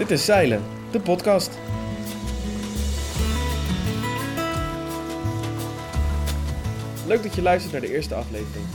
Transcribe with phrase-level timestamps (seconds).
[0.00, 1.58] Dit is Zeilen, de podcast.
[7.06, 8.66] Leuk dat je luistert naar de eerste aflevering.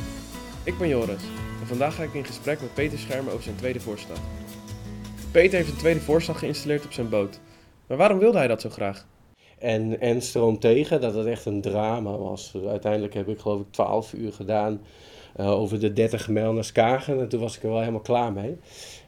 [0.63, 1.23] Ik ben Joris
[1.61, 4.17] en vandaag ga ik in gesprek met Peter Schermer over zijn tweede voorslag.
[5.31, 7.39] Peter heeft een tweede voorslag geïnstalleerd op zijn boot.
[7.87, 9.07] Maar waarom wilde hij dat zo graag?
[9.60, 12.57] En, en stroom tegen, dat het echt een drama was.
[12.67, 14.81] Uiteindelijk heb ik geloof ik 12 uur gedaan
[15.39, 17.20] uh, over de 30 mijl naar Skagen.
[17.20, 18.57] En toen was ik er wel helemaal klaar mee.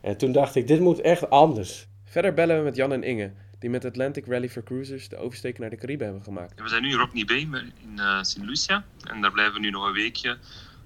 [0.01, 1.87] En toen dacht ik, dit moet echt anders.
[2.17, 5.59] Verder bellen we met Jan en Inge, die met Atlantic Rally for Cruisers de oversteek
[5.59, 6.61] naar de Cariben hebben gemaakt.
[6.61, 8.37] We zijn nu in Rockney Bay in uh, St.
[8.37, 8.83] Lucia.
[9.03, 10.37] En daar blijven we nu nog een weekje.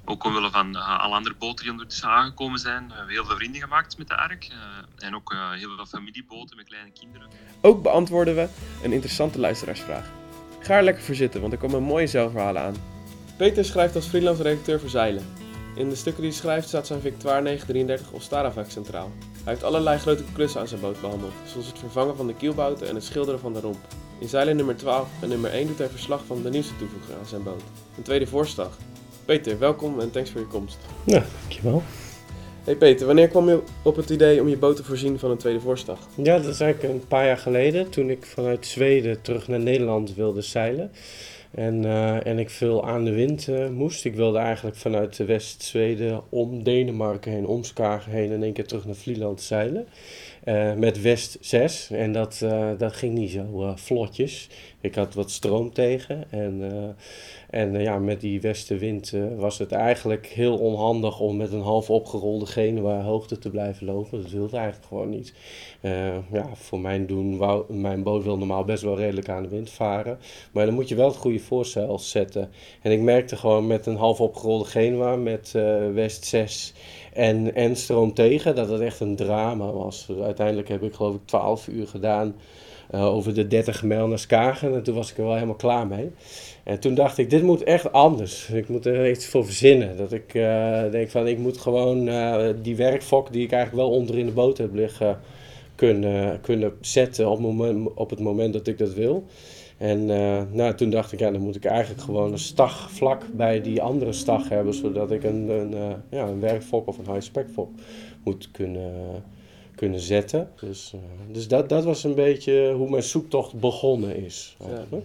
[0.06, 2.88] Ook omwille van uh, alle andere boten die ondertussen aangekomen zijn.
[2.88, 4.48] We hebben heel veel vrienden gemaakt met de ARK.
[4.48, 7.28] Uh, en ook heel veel familieboten met kleine kinderen.
[7.62, 8.48] Ook beantwoorden we
[8.84, 10.12] een interessante luisteraarsvraag.
[10.60, 12.76] Ga er lekker voor zitten, want er komen mooie zeilverhalen aan.
[13.38, 15.41] Peter schrijft als freelance redacteur voor zeilen.
[15.76, 19.12] In de stukken die hij schrijft staat zijn Victoire 933 of Staravak centraal.
[19.44, 22.88] Hij heeft allerlei grote klussen aan zijn boot behandeld, zoals het vervangen van de kielbouten
[22.88, 23.88] en het schilderen van de romp.
[24.20, 27.26] In zeilen nummer 12 en nummer 1 doet hij verslag van de nieuwste toevoeging aan
[27.26, 27.62] zijn boot.
[27.98, 28.78] Een tweede voorslag.
[29.26, 30.78] Peter, welkom en thanks voor je komst.
[31.04, 31.84] Ja, dankjewel.
[32.64, 35.38] Hey Peter, wanneer kwam je op het idee om je boot te voorzien van een
[35.38, 36.00] tweede voorslag?
[36.16, 40.16] Ja, dat is eigenlijk een paar jaar geleden, toen ik vanuit Zweden terug naar Nederland
[40.16, 40.92] wilde zeilen.
[41.52, 44.06] En, uh, en ik veel aan de wind uh, moest.
[44.06, 48.86] Ik wilde eigenlijk vanuit West-Zweden om Denemarken heen, om Skagen heen en één keer terug
[48.86, 49.88] naar Vlieland zeilen.
[50.46, 51.90] Uh, met West 6.
[51.92, 52.46] En dat,
[52.78, 54.50] dat ging niet zo vlotjes.
[54.80, 56.32] Ik had wat stroom tegen.
[56.32, 56.96] En,
[57.50, 62.46] en ja, met die westenwind was het eigenlijk heel onhandig om met een half opgerolde
[62.46, 64.22] Genua hoogte te blijven lopen.
[64.22, 65.34] Dat wilde eigenlijk gewoon niet.
[66.32, 69.70] ja, voor mijn doen, wou, mijn boot wil normaal best wel redelijk aan de wind
[69.70, 70.20] varen.
[70.52, 72.50] Maar dan moet je wel het goede voorstel zetten.
[72.82, 75.52] En ik merkte gewoon met een half opgerolde Genua, met
[75.94, 76.74] West 6
[77.14, 80.08] en, en stroom tegen, dat het echt een drama was.
[80.22, 82.36] Uiteindelijk heb ik geloof ik 12 uur gedaan
[82.92, 84.76] uh, over de 30 mijl naar Skagen.
[84.76, 86.12] En toen was ik er wel helemaal klaar mee.
[86.64, 88.50] En toen dacht ik, dit moet echt anders.
[88.50, 89.98] Ik moet er iets voor verzinnen.
[89.98, 93.98] Dat ik uh, denk van, ik moet gewoon uh, die werkfok die ik eigenlijk wel
[93.98, 95.20] onder in de boot heb liggen...
[95.76, 97.40] kunnen, kunnen zetten op,
[97.96, 99.26] op het moment dat ik dat wil.
[99.82, 103.24] En uh, nou, toen dacht ik, ja, dan moet ik eigenlijk gewoon een stag vlak
[103.34, 107.14] bij die andere stag hebben, zodat ik een, een, uh, ja, een werkfok of een
[107.14, 107.70] high-spec fok
[108.24, 108.94] moet kunnen,
[109.76, 110.50] kunnen zetten.
[110.60, 111.02] Dus, uh,
[111.34, 114.56] dus dat, dat was een beetje hoe mijn zoektocht begonnen is.
[114.60, 115.00] Ja.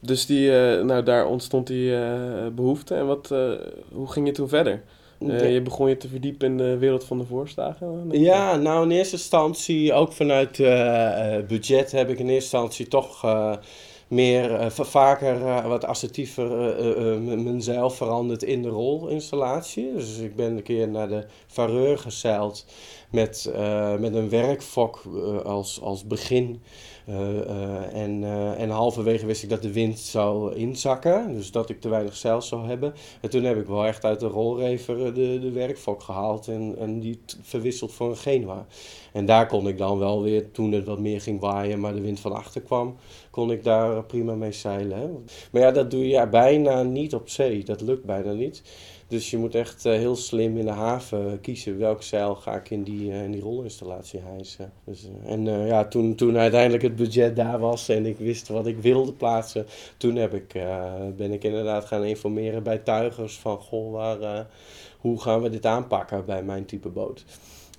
[0.00, 0.50] Dus die,
[0.82, 1.96] nou, daar ontstond die
[2.50, 2.94] behoefte.
[2.94, 3.28] En wat,
[3.92, 4.82] hoe ging je toen verder?
[5.18, 8.08] Uh, je begon je te verdiepen in de wereld van de voorslagen?
[8.10, 13.24] Ja, nou in eerste instantie, ook vanuit uh, budget, heb ik in eerste instantie toch
[13.24, 13.52] uh,
[14.08, 16.48] meer, vaker, wat assertiever
[17.22, 19.92] mezelf veranderd in de rolinstallatie.
[19.94, 22.66] Dus ik ben een keer naar de Vareur gezeild
[23.10, 23.52] met,
[23.98, 25.02] met een werkfok
[25.44, 26.62] als, als begin.
[27.08, 31.68] Uh, uh, en, uh, en halverwege wist ik dat de wind zou inzakken, dus dat
[31.70, 32.94] ik te weinig zeil zou hebben.
[33.20, 37.00] En toen heb ik wel echt uit de rolrever de, de werkfok gehaald en, en
[37.00, 38.66] die verwisseld voor een Genua.
[39.12, 42.00] En daar kon ik dan wel weer, toen het wat meer ging waaien, maar de
[42.00, 42.96] wind van achter kwam,
[43.30, 44.98] kon ik daar prima mee zeilen.
[44.98, 45.08] Hè?
[45.50, 48.62] Maar ja, dat doe je bijna niet op zee, dat lukt bijna niet.
[49.14, 52.70] Dus je moet echt uh, heel slim in de haven kiezen welk zeil ga ik
[52.70, 54.72] in die, uh, in die rolinstallatie hijsen.
[54.84, 58.66] Dus, uh, en ja, toen, toen uiteindelijk het budget daar was en ik wist wat
[58.66, 59.66] ik wilde plaatsen,
[59.96, 60.52] toen heb ik,
[61.16, 64.46] ben ik inderdaad gaan informeren bij tuigers van goh, waar,
[64.98, 67.24] hoe gaan we dit aanpakken bij mijn type boot.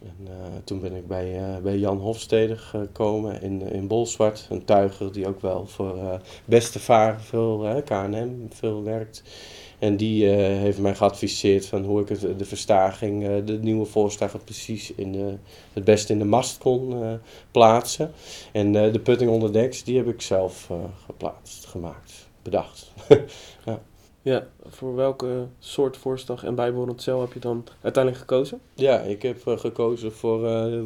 [0.01, 0.27] En
[0.63, 5.41] toen ben ik bij, bij Jan Hofstede gekomen in, in Bolsward, een tuiger die ook
[5.41, 9.23] wel voor beste vaar veel KNM veel werkt.
[9.79, 13.85] En die uh, heeft mij geadviseerd van hoe ik het, de verstaging, uh, de nieuwe
[13.85, 15.35] voorstagen precies in de,
[15.73, 16.95] het beste in de mast kon
[17.51, 18.11] plaatsen.
[18.51, 20.69] En de putting onder deks, die heb ik zelf
[21.05, 22.93] geplaatst, gemaakt, bedacht.
[23.65, 23.81] ja.
[24.21, 28.59] Ja, voor welke soort voorslag en bijbehorend cel heb je dan uiteindelijk gekozen?
[28.73, 30.39] Ja, ik heb gekozen voor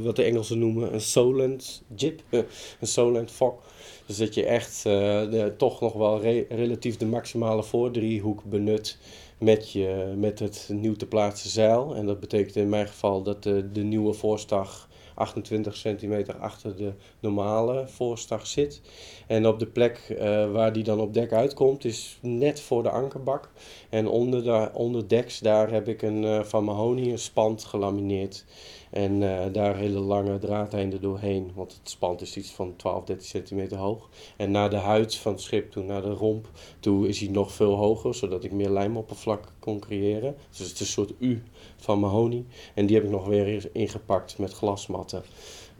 [0.03, 3.61] wat de Engelsen noemen een Solent jib, een Solent fok.
[4.09, 4.93] Dus dat je echt uh,
[5.31, 8.97] de, toch nog wel re relatief de maximale voordriehoek benut
[9.37, 11.95] met, je, met het nieuw te plaatsen zeil.
[11.95, 14.89] En dat betekent in mijn geval dat de, de nieuwe voorstag
[15.19, 18.81] 28 centimeter achter de normale voorstag zit.
[19.27, 22.89] En op de plek uh, waar die dan op dek uitkomt is net voor de
[22.89, 23.49] ankerbak.
[23.89, 28.45] En onder, de, onder deks daar heb ik een, uh, van Mahoney een spand gelamineerd.
[28.89, 29.19] En
[29.51, 34.09] daar hele lange draadeinden doorheen, want het spant is iets van 12, 13 centimeter hoog.
[34.37, 36.49] En naar de huid van het schip toe, naar de romp
[36.79, 40.35] toe, is hij nog veel hoger, zodat ik meer lijmoppervlak kon creëren.
[40.49, 41.43] Dus het is een soort U
[41.77, 42.45] van mahonie.
[42.73, 45.23] En die heb ik nog weer ingepakt met glasmatten.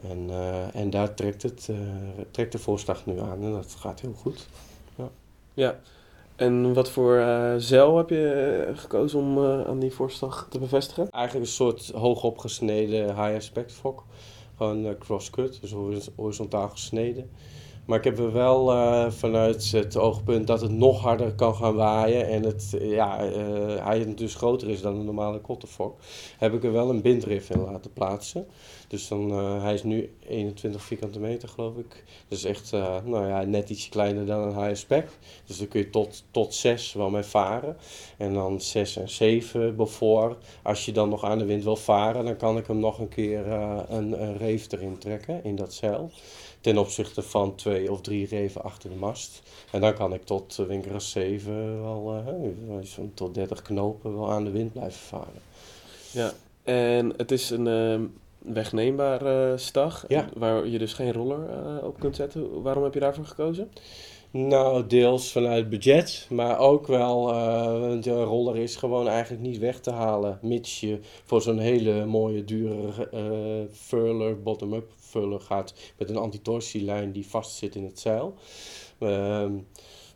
[0.02, 1.78] En, uh, en daar trekt, het, uh,
[2.32, 4.48] trekt de voorslag nu aan en dat gaat heel goed.
[4.96, 5.10] Ja.
[5.54, 5.80] ja.
[6.40, 11.10] En wat voor uh, zeil heb je gekozen om aan die voorslag te bevestigen?
[11.10, 14.04] Eigenlijk een soort hoogopgesneden high aspect fok.
[14.58, 15.76] Gewoon cross-cut, dus
[16.16, 17.30] horizontaal gesneden.
[17.90, 21.76] Maar ik heb er wel uh, vanuit het oogpunt dat het nog harder kan gaan
[21.76, 22.28] waaien.
[22.28, 26.00] En het, ja, uh, hij dus groter is dan een normale kottenfok.
[26.38, 28.48] Heb ik er wel een bindrif in laten plaatsen.
[28.88, 32.04] Dus dan, uh, hij is nu 21 vierkante meter geloof ik.
[32.28, 32.72] Dus echt
[33.04, 35.08] nou ja, net iets kleiner dan een high spec.
[35.46, 37.78] Dus dan kun je tot, tot 6 wel mee varen.
[38.18, 40.38] En dan 6 en 7 bevoor.
[40.64, 43.10] Als je dan nog aan de wind wil varen, dan kan ik hem nog een
[43.10, 46.12] keer een, een reef erin trekken in dat zeil
[46.62, 49.42] ten opzichte van twee of drie reven achter de mast.
[49.72, 52.24] En dan kan ik tot uh, Winkeras 7 wel,
[52.70, 55.42] uh, tot 30 knopen wel aan de wind blijven varen.
[56.12, 56.32] Ja,
[56.64, 58.08] en het is een uh,
[58.54, 60.30] wegneembare stag, ja.
[60.34, 61.40] waar je dus geen roller
[61.84, 62.62] op kunt zetten.
[62.62, 63.72] Waarom heb je daarvoor gekozen?
[64.32, 69.80] Nou, deels vanuit budget, maar ook wel, uh, de roller is gewoon eigenlijk niet weg
[69.80, 76.10] te halen, mits je voor zo'n hele mooie, dure uh, furler, bottom-up furler gaat met
[76.10, 78.36] een antitorsielijn die vast zit in het zeil.
[79.00, 79.46] Uh,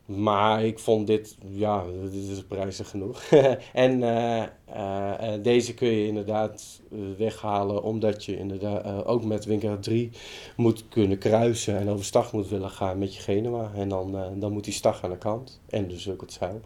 [0.05, 3.23] maar ik vond dit, ja, dit is prijzig genoeg.
[3.73, 4.44] en uh,
[4.75, 6.81] uh, deze kun je inderdaad
[7.17, 10.11] weghalen omdat je inderdaad ook met Winker 3
[10.55, 13.71] moet kunnen kruisen en overstag moet willen gaan met je Genua.
[13.75, 16.61] En dan, dan moet die stag aan de kant en dus ook het zeil.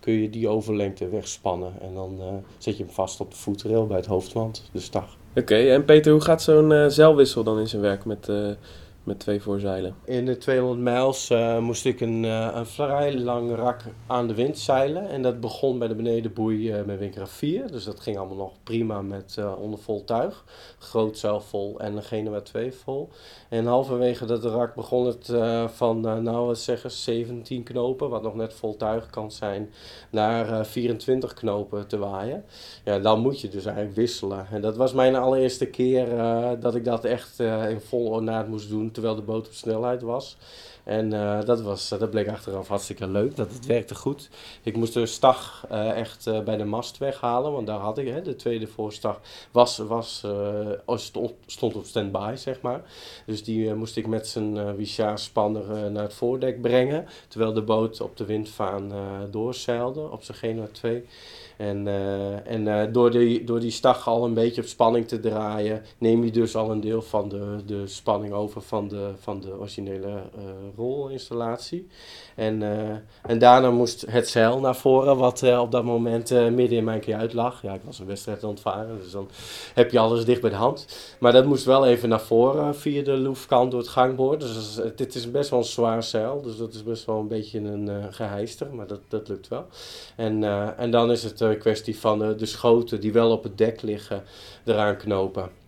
[0.00, 2.20] Kun je die overlengte wegspannen en dan
[2.58, 5.16] zet je hem vast op de voetrail bij het hoofdwand, de stag.
[5.36, 8.28] Oké, en Peter, hoe gaat zo'n zeilwissel dan in zijn werk met
[9.04, 9.94] met twee voorzeilen.
[10.04, 14.34] In de 200 mijls uh, moest ik een, uh, een vrij lang rak aan de
[14.34, 15.08] wind zeilen.
[15.08, 17.70] En dat begon bij de benedenboei uh, met Winkera 4.
[17.70, 20.44] Dus dat ging allemaal nog prima met onder vol tuig.
[20.78, 23.08] Groot zeil vol en een Genua 2 vol.
[23.48, 25.32] En halverwege dat rak begon het
[25.74, 29.70] van, nou wat zeggen, 17 knopen, wat nog net vol tuig kan zijn,
[30.10, 32.44] naar 24 knopen te waaien.
[32.84, 34.46] Ja, dan moet je dus eigenlijk wisselen.
[34.50, 36.06] En dat was mijn allereerste keer
[36.60, 40.36] dat ik dat echt in vol ornaat moest doen terwijl de boot op snelheid was.
[40.84, 44.28] En uh, dat, was, dat bleek achteraf hartstikke leuk, dat het werkte goed.
[44.62, 48.22] Ik moest de stag uh, echt bij de mast weghalen, want daar had ik, hè,
[48.22, 49.20] de tweede voorstag
[49.50, 50.26] was, was,
[50.86, 52.82] stond, stond op standby, zeg maar.
[53.26, 58.00] Dus die moest ik met zijn uh, spanner naar het voordek brengen, terwijl de boot
[58.00, 58.92] op de windvaan
[59.30, 61.04] doorzeilde op zijn Genoa 2.
[61.56, 61.86] En,
[62.44, 66.30] en door, die, door die stag al een beetje op spanning te draaien, neem je
[66.30, 70.22] dus al een deel van de, de spanning over van de, van de originele
[70.76, 71.86] rolinstallatie.
[72.36, 72.62] En,
[73.22, 77.32] en daarna moest het zeil naar voren, wat op dat moment midden in mijn kajuit
[77.32, 77.62] lag.
[77.62, 79.28] Ja, ik was een wedstrijd aan het varen, dus dan
[79.74, 80.86] heb je alles dicht bij de hand.
[81.20, 84.40] Maar dat moest wel even naar voren via de loefkant door het gangboord.
[84.40, 87.58] Dus dit is best wel een zwaar zeil, dus dat is best wel een beetje
[87.58, 89.66] een geheister, maar dat, dat lukt wel.
[90.16, 90.44] En,
[90.78, 94.22] en dan is het een kwestie van de schoten die wel op het dek liggen
[94.64, 95.61] eraan knopen.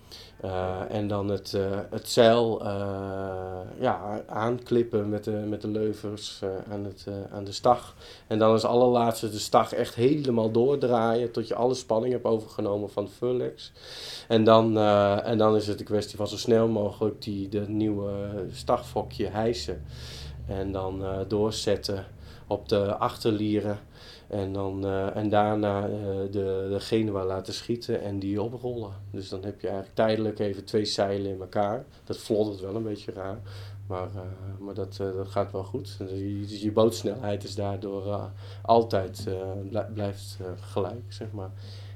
[0.44, 2.62] Uh, en dan het, uh, het zeil
[3.81, 7.94] ja, aanklippen met de, met de leuvers aan, het, aan de stag.
[8.26, 12.91] En dan als allerlaatste de stag echt helemaal doordraaien tot je alle spanning hebt overgenomen
[12.91, 13.73] van de Furlex.
[14.29, 14.79] En dan,
[15.22, 18.13] en dan is het een kwestie van zo snel mogelijk die, de nieuwe
[18.53, 19.84] stagfokje hijsen.
[20.46, 22.06] En dan doorzetten
[22.46, 23.79] op de achterlieren.
[24.34, 25.94] En, dan, uh, en daarna uh,
[26.31, 28.93] de, de Genua laten schieten en die oprollen.
[29.10, 31.84] Dus dan heb je eigenlijk tijdelijk even twee zeilen in elkaar.
[32.05, 33.38] Dat vloddert wel een beetje raar.
[33.86, 34.20] Maar, uh,
[34.58, 35.96] maar dat, dat gaat wel goed.
[35.98, 38.31] Je, je bootsnelheid is daardoor
[38.62, 39.29] altijd
[39.93, 41.50] blijft gelijk, zeg maar.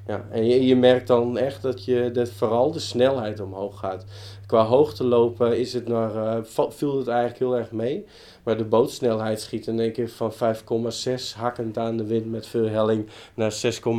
[0.09, 4.05] Ja, en je, je merkt dan echt dat, je, dat vooral de snelheid omhoog gaat.
[4.45, 8.05] Qua hoogte lopen is het naar, uh, viel het eigenlijk heel erg mee.
[8.43, 12.67] Maar de bootsnelheid schiet in één keer van 5,6 hakkend aan de wind met veel
[12.67, 13.91] helling naar 6,1.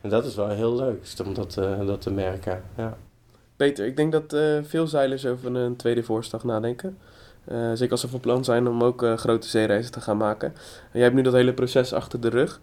[0.00, 2.62] En dat is wel heel leuk om dat, uh, dat te merken.
[2.76, 2.96] Ja.
[3.56, 6.98] Peter, ik denk dat uh, veel zeilers over een tweede voorstag nadenken.
[7.74, 10.48] zeker als ze van plan zijn om ook grote zeereizen te gaan maken.
[10.48, 12.60] En jij hebt nu dat hele proces achter de rug.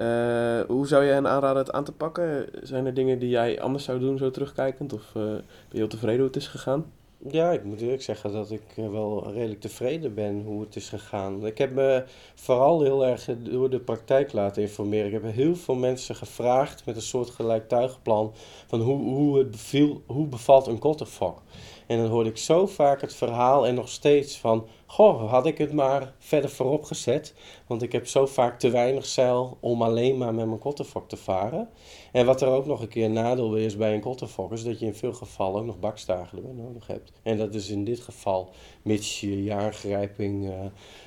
[0.00, 2.48] Uh, hoe zou je hen aanraden het aan te pakken?
[2.62, 4.92] Zijn er dingen die jij anders zou doen, zo terugkijkend?
[4.92, 6.84] Of uh, ben je heel tevreden hoe het is gegaan?
[7.30, 10.88] Ja, ik moet eerlijk zeggen dat ik eh, wel redelijk tevreden ben hoe het is
[10.88, 11.46] gegaan.
[11.46, 15.06] Ik heb me vooral heel erg door de praktijk laten informeren.
[15.06, 18.32] Ik heb heel veel mensen gevraagd met een soort gelijktuigplan
[18.66, 21.42] van hoe, hoe, het beviel, hoe bevalt een kotterfok.
[21.86, 24.66] En dan hoorde ik zo vaak het verhaal en nog steeds van...
[24.86, 27.34] Goh, had ik het maar verder voorop gezet.
[27.66, 31.16] Want ik heb zo vaak te weinig zeil om alleen maar met mijn kotterfok te
[31.16, 31.68] varen.
[32.12, 34.52] En wat er ook nog een keer nadeel is bij een kotterfok...
[34.52, 37.12] is dat je in veel gevallen ook nog bakstagen erbij nodig hebt.
[37.22, 38.50] En dat is in dit geval,
[38.82, 40.54] mits je je aangrijping uh,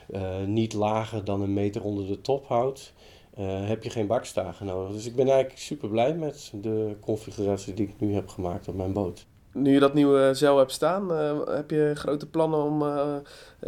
[0.10, 2.94] uh, niet lager dan een meter onder de top houdt...
[3.40, 4.94] Uh, heb je geen bakstagen nodig.
[4.94, 8.76] Dus ik ben eigenlijk super blij met de configuratie die ik nu heb gemaakt op
[8.76, 9.26] mijn boot
[9.62, 13.16] nu je dat nieuwe zeil hebt staan, uh, heb je grote plannen om uh,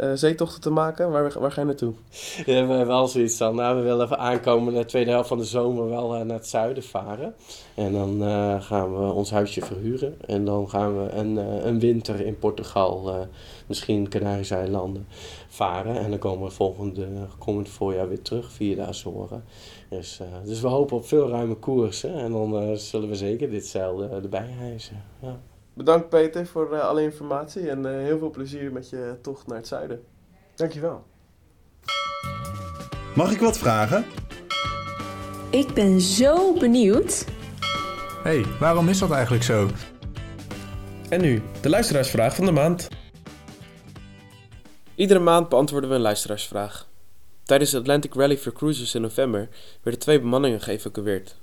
[0.00, 1.10] uh, zeetochten te maken?
[1.10, 1.92] Waar, ga je naartoe?
[2.36, 5.38] Ja, we hebben wel zoiets van, nou, we willen even aankomen de tweede helft van
[5.38, 7.34] de zomer wel naar het zuiden varen.
[7.74, 8.22] En dan
[8.62, 10.16] gaan we ons huisje verhuren.
[10.26, 13.26] En dan gaan we een, een winter in Portugal,
[13.66, 15.06] misschien Canarische eilanden,
[15.48, 15.96] varen.
[15.96, 17.06] En dan komen we volgende,
[17.38, 19.44] komend voorjaar weer terug via de Azoren.
[19.88, 22.14] Dus, dus we hopen op veel ruime koersen.
[22.14, 25.02] En dan zullen we zeker dit zeil erbij hijsen.
[25.20, 25.40] Ja.
[25.74, 29.56] Bedankt Peter voor uh, alle informatie en uh, heel veel plezier met je tocht naar
[29.56, 30.04] het zuiden.
[30.54, 31.04] Dankjewel.
[33.14, 34.04] Mag ik wat vragen?
[35.50, 37.24] Ik ben zo benieuwd.
[38.22, 39.68] hey, waarom is dat eigenlijk zo?
[41.08, 42.88] En nu, de luisteraarsvraag van de maand.
[44.94, 46.88] Iedere maand beantwoorden we een luisteraarsvraag.
[47.42, 49.48] Tijdens de Atlantic Rally for Cruisers in november
[49.82, 51.36] werden twee bemanningen geëvacueerd.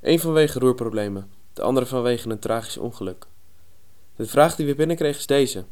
[0.00, 3.26] Eén vanwege roerproblemen, de andere vanwege een tragisch ongeluk.
[4.20, 5.64] De vraag die we binnenkregen is deze.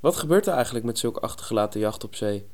[0.00, 2.44] Wat gebeurt er eigenlijk met zulke achtergelaten jacht op zee?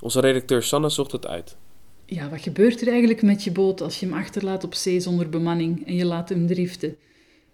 [0.00, 1.56] Onze redacteur Sanne zocht het uit.
[2.04, 5.28] Ja, wat gebeurt er eigenlijk met je boot als je hem achterlaat op zee zonder
[5.28, 6.96] bemanning en je laat hem driften?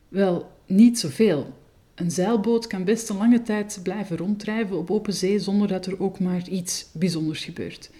[0.09, 1.53] Wel, niet zoveel.
[1.95, 6.01] Een zeilboot kan best een lange tijd blijven ronddrijven op open zee zonder dat er
[6.01, 7.91] ook maar iets bijzonders gebeurt.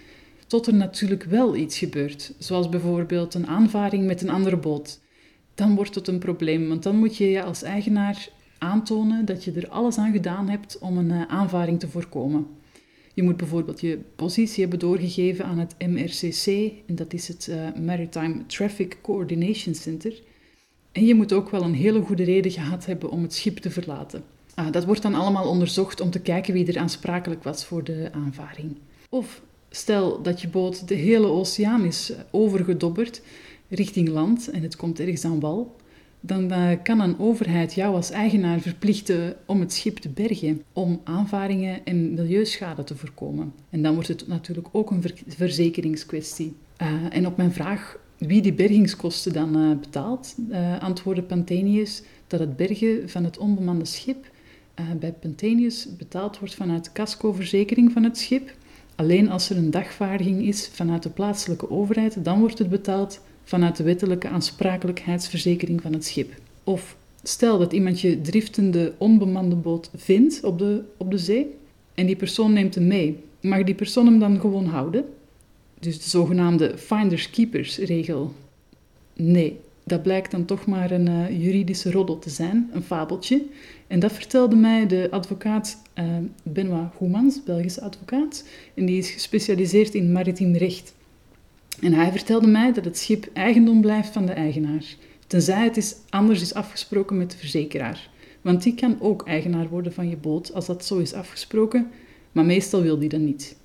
[0.47, 4.99] Tot er natuurlijk wel iets gebeurt, zoals bijvoorbeeld een aanvaring met een andere boot.
[5.55, 8.29] Dan wordt het een probleem, want dan moet je je als eigenaar
[8.59, 12.47] aantonen dat je er alles aan gedaan hebt om een uh, aanvaring te voorkomen.
[13.13, 17.81] Je moet bijvoorbeeld je positie hebben doorgegeven aan het MRCC, en dat is het uh,
[17.85, 20.13] Maritime Traffic Coordination Center.
[20.91, 23.69] En je moet ook wel een hele goede reden gehad hebben om het schip te
[23.69, 24.23] verlaten.
[24.59, 28.09] Uh, dat wordt dan allemaal onderzocht om te kijken wie er aansprakelijk was voor de
[28.11, 28.77] aanvaring.
[29.09, 33.21] Of stel dat je boot de hele oceaan is overgedobberd
[33.67, 35.75] richting land en het komt ergens aan wal
[36.19, 41.01] dan uh, kan een overheid jou als eigenaar verplichten om het schip te bergen, om
[41.03, 43.53] aanvaringen en milieuschade te voorkomen.
[43.69, 46.55] En dan wordt het natuurlijk ook een ver verzekeringskwestie.
[46.81, 50.35] Uh, en op mijn vraag wie die bergingskosten dan uh, betaalt,
[50.79, 54.31] antwoordde Pantenius dat het bergen van het onbemande schip
[54.99, 58.53] bij Pantenius betaald wordt vanuit de cascoverzekering van het schip.
[58.95, 63.75] Alleen als er een dagvaarding is vanuit de plaatselijke overheid, dan wordt het betaald vanuit
[63.75, 66.33] de wettelijke aansprakelijkheidsverzekering van het schip.
[66.63, 71.55] Of stel dat iemand je driftende onbemande boot vindt op de, op de zee
[71.93, 73.17] en die persoon neemt hem mee.
[73.41, 75.05] Mag die persoon hem dan gewoon houden?
[75.79, 78.33] Dus de zogenaamde finders keepers regel.
[79.13, 83.45] Nee, dat blijkt dan toch maar een uh, juridische roddel te zijn, een fabeltje.
[83.87, 86.05] En dat vertelde mij de advocaat uh,
[86.43, 88.43] Benoit Goemans, Belgische advocaat.
[88.73, 90.93] En die is gespecialiseerd in maritiem recht.
[91.81, 94.85] En hij vertelde mij dat het schip eigendom blijft van de eigenaar,
[95.27, 98.09] tenzij het is anders is afgesproken met de verzekeraar.
[98.41, 101.89] Want die kan ook eigenaar worden van je boot als dat zo is afgesproken,
[102.31, 103.57] maar meestal wil die dat niet.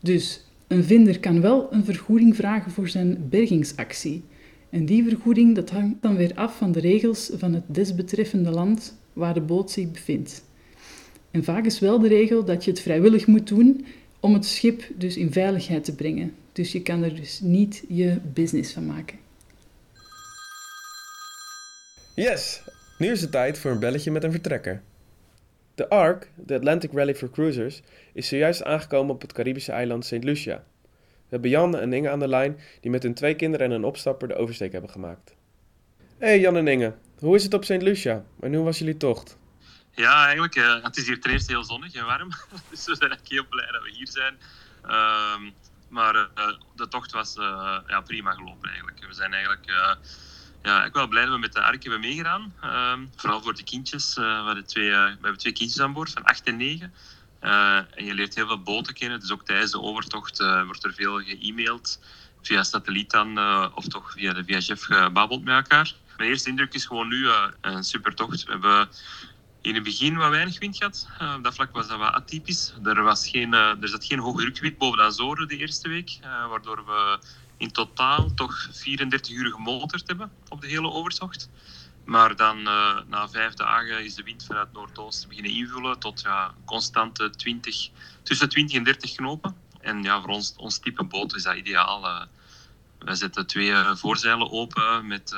[0.00, 4.22] Dus een vinder kan wel een vergoeding vragen voor zijn bergingsactie.
[4.70, 8.98] En die vergoeding dat hangt dan weer af van de regels van het desbetreffende land
[9.12, 10.44] waar de boot zich bevindt.
[11.30, 13.84] En vaak is wel de regel dat je het vrijwillig moet doen
[14.20, 16.32] om het schip dus in veiligheid te brengen.
[16.58, 19.18] Dus je kan er dus niet je business van maken.
[22.14, 22.62] Yes,
[22.96, 24.82] nu is het tijd voor een belletje met een vertrekker.
[25.74, 30.24] De ARC, de Atlantic Rally for Cruisers, is zojuist aangekomen op het Caribische eiland St.
[30.24, 30.64] Lucia.
[30.90, 33.84] We hebben Jan en Inge aan de lijn die met hun twee kinderen en een
[33.84, 35.34] opstapper de oversteek hebben gemaakt.
[36.18, 37.82] Hey Jan en Inge, hoe is het op St.
[37.82, 39.38] Lucia en hoe was jullie tocht?
[39.90, 42.28] Ja, eigenlijk, uh, het is hier ten eerste heel zonnig en warm.
[42.70, 44.34] dus we zijn eigenlijk heel blij dat we hier zijn.
[44.86, 45.50] Uh,
[45.88, 46.26] maar uh,
[46.74, 49.06] de tocht was uh, ja, prima gelopen eigenlijk.
[49.06, 49.66] We zijn eigenlijk
[50.62, 52.54] ja, ik wel blij dat we met de ARK hebben meegedaan.
[52.60, 54.14] Ehm, vooral voor de kindjes.
[54.14, 54.22] we,
[54.74, 56.94] we hebben twee kindjes aan boord van 8 en 9.
[57.40, 59.20] en je leert heel veel boten kennen.
[59.20, 62.00] Dus ook tijdens de overtocht wordt er veel ge-mailed.
[62.42, 63.38] Via satelliet dan,
[63.74, 65.94] of toch via de VHF gebabbeld met elkaar.
[66.16, 67.28] Mijn eerste indruk is gewoon nu
[67.60, 68.44] een super tocht.
[68.44, 68.88] We hebben
[69.68, 71.08] in het begin wat weinig wind gehad.
[71.22, 72.74] Uh, op dat vlak was dat wat atypisch.
[72.84, 76.18] Er, was geen, uh, er zat geen hoge drukgebied boven de Azoren de eerste week,
[76.24, 77.18] uh, waardoor we
[77.56, 81.48] in totaal toch 34 uur gemotord hebben op de hele overtocht.
[82.04, 82.62] Maar dan
[83.08, 87.88] na vijf dagen is de wind vanuit Noordoosten beginnen invullen tot ja, constante 20,
[88.22, 89.56] tussen 20 en 30 knopen.
[89.80, 92.26] En ja, voor ons, ons type boot is dat ideaal.
[92.98, 95.36] we zetten twee voorzeilen open met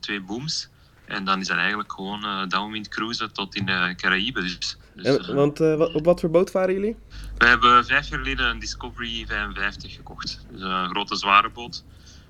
[0.00, 0.68] twee booms.
[1.10, 4.40] En dan is dat eigenlijk gewoon uh, downwind cruisen tot in de Caraïbe.
[4.40, 4.58] Dus,
[4.94, 6.96] dus en, uh, want uh, op wat voor boot varen jullie?
[7.38, 10.46] We hebben vijf jaar geleden een Discovery 55 gekocht.
[10.50, 11.84] Dus een grote zware boot.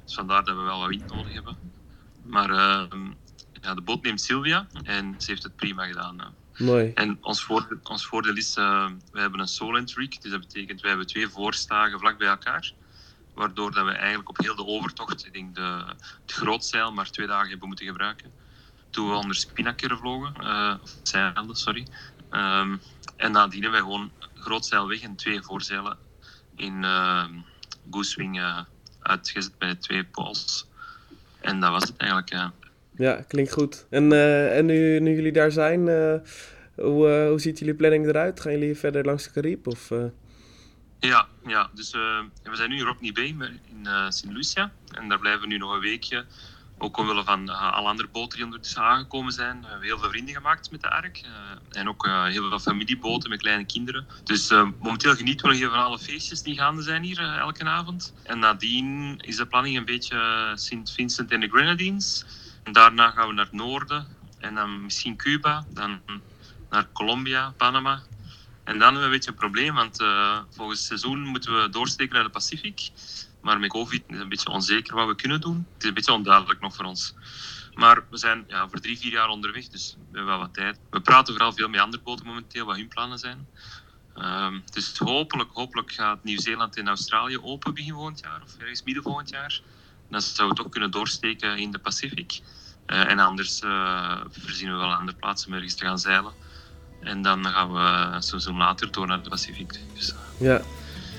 [0.04, 1.56] Dus vandaar dat we wel wat wind nodig hebben.
[2.22, 3.06] Maar ehm,
[3.60, 6.34] ja, de boot neemt Sylvia en ze heeft het prima gedaan.
[6.56, 6.92] Mooi.
[6.94, 10.18] En ons, voordeel, ons voordeel is, we hebben een Solent rig.
[10.18, 12.72] Dus dat betekent, we hebben twee voorstagen vlak bij elkaar
[13.34, 15.82] waardoor dat we eigenlijk op heel de overtocht, ik denk de,
[16.22, 18.32] het grootzeil, maar twee dagen hebben moeten gebruiken
[18.90, 21.86] toen we onder Spinnaker vlogen, uh, of zeilden, sorry.
[22.30, 22.80] Um,
[23.16, 25.96] en nadien hebben wij gewoon groot zeil weg en twee voorzeilen
[26.56, 27.24] in uh,
[27.90, 28.58] Goosewing uh,
[29.00, 30.68] uitgezet met twee pols.
[31.40, 32.52] En dat was het eigenlijk, ja.
[32.96, 33.86] Ja, klinkt goed.
[33.90, 34.12] En,
[34.52, 35.80] en nu, nu jullie daar zijn,
[36.74, 38.40] hoe, hoe ziet jullie planning eruit?
[38.40, 39.70] Gaan jullie verder langs de Caribe?
[39.70, 39.88] Of,
[40.98, 41.90] Ja, ja, dus
[42.42, 44.24] we zijn nu in Rockney Bay in St.
[44.24, 44.72] Lucia.
[44.92, 46.24] En daar blijven we nu nog een weekje
[46.82, 49.60] ook omwille van uh, alle andere boten die ondertussen aangekomen zijn.
[49.60, 51.20] We hebben heel veel vrienden gemaakt met de ARK.
[51.24, 54.06] Uh, en ook heel veel familieboten met kleine kinderen.
[54.24, 58.14] Dus momenteel genieten we nog even van alle feestjes die gaande zijn hier elke avond.
[58.22, 62.24] En nadien is de planning een beetje Sint Vincent en de Grenadines.
[62.62, 64.06] En daarna gaan we naar het noorden.
[64.38, 65.64] En dan misschien Cuba.
[65.68, 66.00] Dan
[66.70, 68.02] naar Colombia, Panama.
[68.64, 70.04] En dan hebben we een beetje een probleem, want
[70.50, 72.90] volgens het seizoen moeten we doorsteken naar de Pacific.
[73.40, 75.66] Maar met COVID is het een beetje onzeker wat we kunnen doen.
[75.72, 77.14] Het is een beetje onduidelijk nog voor ons.
[77.74, 80.78] Maar we zijn ja, voor drie, vier jaar onderweg, dus we hebben wel wat tijd.
[80.90, 83.48] We praten vooral veel met andere boten momenteel, wat hun plannen zijn.
[84.72, 89.30] Dus hopelijk, hopelijk gaat Nieuw-Zeeland en Australië open begin volgend jaar, of ergens midden volgend
[89.30, 89.60] jaar.
[90.08, 92.40] Dan zouden we toch kunnen doorsteken in de Pacific.
[92.86, 96.32] Uh, en anders uh, voorzien we wel andere plaatsen om ergens te gaan zeilen.
[97.00, 99.80] En dan gaan we een seizoen later door naar de Pacific.
[99.94, 100.62] Dus, uh, ja.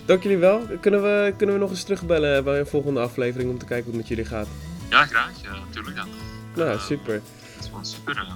[0.06, 0.62] Dank jullie wel.
[0.80, 4.00] Kunnen we, kunnen we nog eens terugbellen bij een volgende aflevering om te kijken hoe
[4.00, 4.48] het met jullie gaat?
[4.90, 5.32] Ja, graag.
[5.42, 6.08] Ja, natuurlijk dan.
[6.56, 7.22] Nou, super.
[7.56, 8.28] Dat is wel super.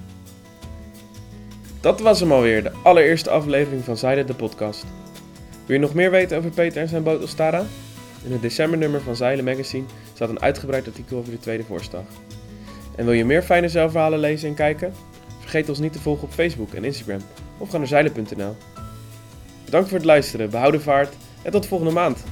[1.82, 4.86] Dat was hem alweer, de allereerste aflevering van Zijde de podcast.
[5.66, 7.66] Wil je nog meer weten over Peter en zijn boot Ostara?
[8.24, 12.04] In het decembernummer van Zeilen Magazine staat een uitgebreid artikel over de tweede voorstag.
[12.96, 14.94] En wil je meer fijne zeilverhalen lezen en kijken?
[15.40, 17.22] Vergeet ons niet te volgen op Facebook en Instagram
[17.58, 18.56] of ga naar zeilen.nl.
[19.66, 22.24] Bedankt voor het luisteren, behouden vaart en tot volgende maand.